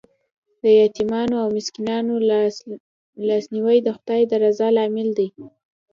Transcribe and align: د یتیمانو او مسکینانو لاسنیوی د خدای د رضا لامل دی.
د 0.63 0.65
یتیمانو 0.81 1.35
او 1.43 1.47
مسکینانو 1.57 2.13
لاسنیوی 3.27 3.77
د 3.83 3.89
خدای 3.97 4.21
د 4.27 4.33
رضا 4.43 4.67
لامل 4.75 5.09
دی. 5.17 5.27